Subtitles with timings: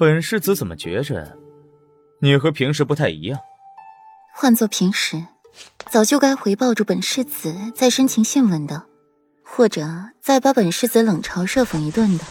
[0.00, 1.36] 本世子怎么觉着
[2.22, 3.38] 你和平时不太一样？
[4.32, 5.26] 换做平时，
[5.90, 8.86] 早就该回报住本世子再深情信吻的，
[9.44, 9.86] 或者
[10.22, 12.24] 再把本世子冷嘲热讽一顿的。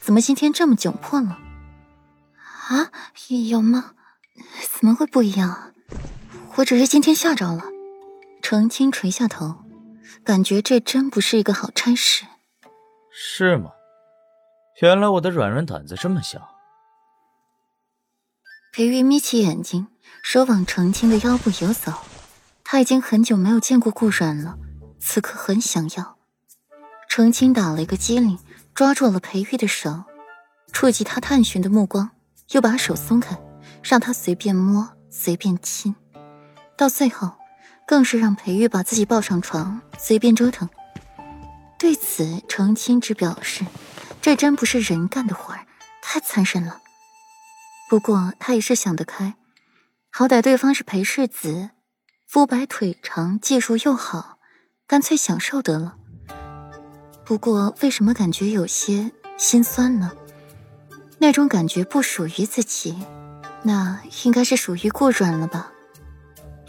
[0.00, 1.38] 怎么今天这么窘迫了？
[2.70, 2.90] 啊，
[3.50, 3.92] 有吗？
[4.72, 5.74] 怎么会不一样？
[6.56, 7.64] 我只是今天吓着了。
[8.40, 9.56] 程青垂下头，
[10.24, 12.24] 感觉这真不是一个好差事。
[13.12, 13.72] 是吗？
[14.80, 16.53] 原来我的软软胆子这么小。
[18.76, 19.86] 裴玉眯起眼睛，
[20.20, 21.92] 手往程青的腰部游走。
[22.64, 24.58] 他已经很久没有见过顾软了，
[24.98, 26.16] 此刻很想要。
[27.08, 28.36] 程青打了一个激灵，
[28.74, 30.02] 抓住了裴玉的手，
[30.72, 32.10] 触及他探寻的目光，
[32.50, 33.40] 又把手松开，
[33.80, 35.94] 让他随便摸、随便亲，
[36.76, 37.30] 到最后，
[37.86, 40.68] 更是让裴玉把自己抱上床，随便折腾。
[41.78, 43.64] 对此，程青只表示，
[44.20, 45.64] 这真不是人干的活儿，
[46.02, 46.80] 太残忍了。
[47.94, 49.36] 不过他也是想得开，
[50.10, 51.70] 好歹对方是裴世子，
[52.26, 54.40] 肤白腿长，技术又好，
[54.88, 55.94] 干脆享受得了。
[57.24, 60.10] 不过为什么感觉有些心酸呢？
[61.18, 62.98] 那种感觉不属于自己，
[63.62, 65.70] 那应该是属于顾软了吧？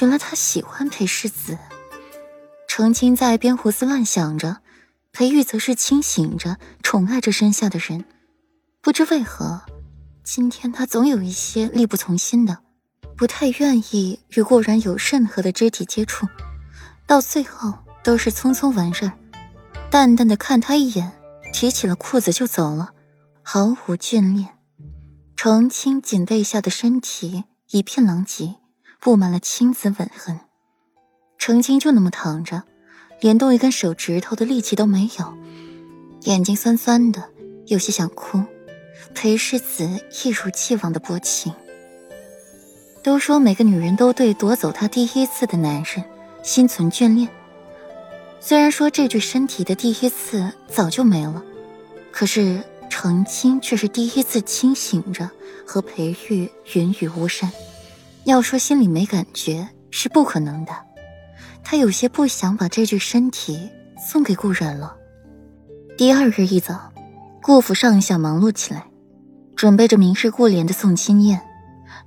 [0.00, 1.58] 原来他喜欢裴世子。
[2.68, 4.58] 程青在边胡思乱想着，
[5.10, 8.04] 裴玉则是清醒着，宠爱着身下的人。
[8.80, 9.62] 不知为何。
[10.30, 12.58] 今天他总有一些力不从心的，
[13.16, 16.26] 不太愿意与顾然有任何的肢体接触，
[17.06, 17.72] 到最后
[18.04, 19.12] 都是匆匆完事儿，
[19.90, 21.10] 淡淡的看他一眼，
[21.50, 22.90] 提起了裤子就走了，
[23.42, 24.50] 毫无眷恋。
[25.34, 28.56] 程青锦被下的身体一片狼藉，
[29.00, 30.40] 布满了青紫吻痕。
[31.38, 32.64] 程青就那么躺着，
[33.22, 35.38] 连动一根手指头的力气都没有，
[36.24, 37.30] 眼睛酸酸的，
[37.64, 38.44] 有些想哭。
[39.14, 39.88] 裴世子
[40.24, 41.52] 一如既往的薄情。
[43.02, 46.04] 都说每个女人都对夺走她第一次的男人
[46.42, 47.28] 心存眷恋，
[48.40, 51.42] 虽然说这具身体的第一次早就没了，
[52.10, 55.30] 可是程青却是第一次清醒着
[55.66, 57.50] 和裴玉云雨巫山。
[58.24, 60.72] 要说心里没感觉是不可能的，
[61.64, 63.68] 他有些不想把这具身体
[63.98, 64.94] 送给顾然了。
[65.96, 66.92] 第二日一早，
[67.42, 68.84] 顾府上下忙碌起来。
[69.58, 71.42] 准备着明日顾莲的送亲宴，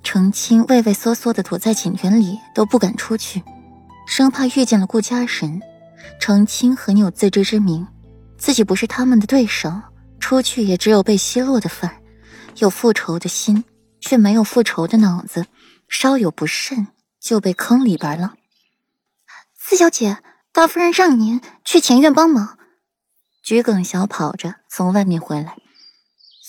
[0.03, 3.43] 程青畏畏缩缩的躲在锦园里，都不敢出去，
[4.07, 5.61] 生怕遇见了顾家人。
[6.17, 7.85] 程青很有自知之明，
[8.37, 9.69] 自己不是他们的对手，
[10.17, 11.97] 出去也只有被奚落的份儿。
[12.59, 13.65] 有复仇的心，
[13.99, 15.45] 却没有复仇的脑子，
[15.89, 16.87] 稍有不慎
[17.19, 18.35] 就被坑里边了。
[19.59, 20.19] 四小姐，
[20.53, 22.57] 大夫人让您去前院帮忙。
[23.43, 25.57] 桔梗小跑着从外面回来。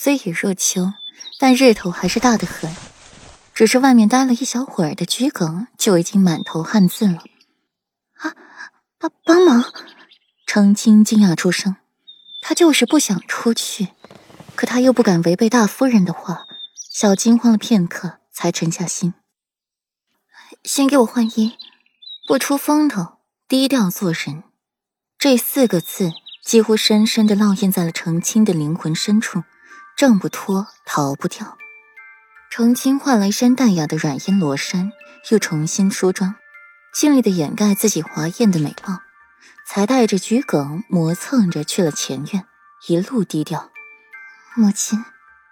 [0.04, 0.94] 虽已入秋，
[1.38, 2.74] 但日头还是大得很。
[3.54, 7.22] 只是外面待了一小会儿的桔梗就已经满头汗渍了。
[8.14, 8.34] 啊，
[8.98, 9.72] 帮帮忙！
[10.44, 11.76] 程青惊讶出声。
[12.40, 13.90] 他就是不想出去，
[14.56, 16.48] 可他又不敢违背大夫人的话。
[16.90, 19.14] 小惊慌了片刻，才沉下心。
[20.64, 21.56] 先给我换衣，
[22.26, 24.42] 不出风头，低调做人。
[25.16, 26.10] 这四个字
[26.44, 29.44] 几乎深深的烙印在了程青的灵魂深处。
[30.02, 31.56] 挣不脱，逃不掉。
[32.50, 34.90] 程青换了一身淡雅的软阴罗衫，
[35.30, 36.34] 又重新梳妆，
[36.92, 38.98] 尽力的掩盖自己华艳的美貌，
[39.64, 42.44] 才带着桔梗磨蹭着去了前院，
[42.88, 43.70] 一路低调。
[44.56, 45.04] 母亲，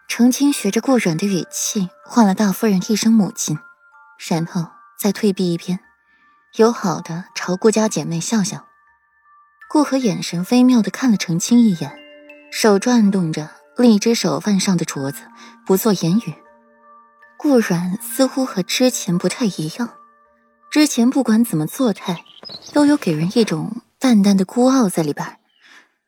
[0.09, 3.57] 程青学着顾软的语气唤了大夫人一声母亲，
[4.29, 4.67] 然后
[4.99, 5.79] 再退避一边，
[6.57, 8.67] 友好的朝顾家姐妹笑笑。
[9.69, 11.97] 顾和眼神微妙的看了程青一眼，
[12.51, 13.60] 手转动着。
[13.81, 15.23] 另一只手腕上的镯子，
[15.65, 16.35] 不做言语。
[17.39, 19.95] 顾软似乎和之前不太一样，
[20.71, 22.23] 之前不管怎么作态，
[22.75, 25.39] 都有给人一种淡淡的孤傲在里边，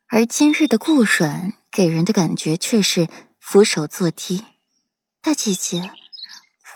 [0.07, 3.07] 而今日的顾软给人的感觉却是
[3.39, 4.45] 俯首作低。
[5.23, 5.89] 大姐姐，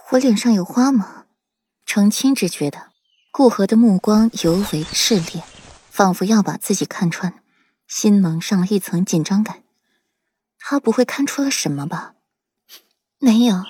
[0.09, 1.25] 我脸上有花吗？
[1.85, 2.87] 程青只觉得
[3.31, 5.43] 顾河的目光尤为炽烈，
[5.91, 7.35] 仿佛要把自己看穿，
[7.87, 9.61] 心蒙上了一层紧张感。
[10.69, 12.15] 他不会看出了什么吧？
[13.19, 13.63] 没有，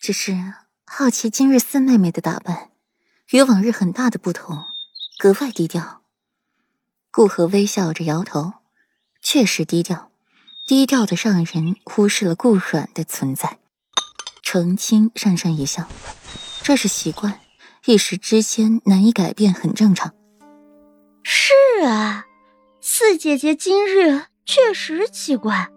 [0.00, 0.54] 只是
[0.86, 2.70] 好奇今日四妹妹的打扮，
[3.28, 4.64] 与往日很大的不同，
[5.18, 6.00] 格外低调。
[7.10, 8.54] 顾河微笑着摇头，
[9.20, 10.10] 确实低调，
[10.66, 13.58] 低调的让人忽视了顾软的存在。
[14.42, 15.86] 程青讪讪一笑，
[16.62, 17.38] 这是习惯，
[17.84, 20.14] 一时之间难以改变，很正常。
[21.22, 21.52] 是
[21.84, 22.24] 啊，
[22.80, 25.70] 四姐姐今日确实奇怪。